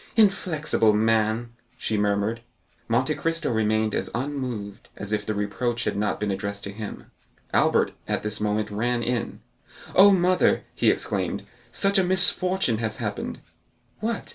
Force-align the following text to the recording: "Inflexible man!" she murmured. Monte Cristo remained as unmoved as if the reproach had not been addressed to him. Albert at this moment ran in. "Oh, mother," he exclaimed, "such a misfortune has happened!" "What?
"Inflexible 0.15 0.93
man!" 0.93 1.51
she 1.77 1.95
murmured. 1.95 2.41
Monte 2.87 3.13
Cristo 3.13 3.51
remained 3.51 3.93
as 3.93 4.09
unmoved 4.15 4.89
as 4.97 5.13
if 5.13 5.27
the 5.27 5.35
reproach 5.35 5.83
had 5.83 5.95
not 5.95 6.19
been 6.19 6.31
addressed 6.31 6.63
to 6.63 6.71
him. 6.71 7.11
Albert 7.53 7.91
at 8.07 8.23
this 8.23 8.41
moment 8.41 8.71
ran 8.71 9.03
in. 9.03 9.41
"Oh, 9.93 10.09
mother," 10.09 10.63
he 10.73 10.89
exclaimed, 10.89 11.43
"such 11.71 11.99
a 11.99 12.03
misfortune 12.03 12.79
has 12.79 12.95
happened!" 12.95 13.41
"What? 13.99 14.29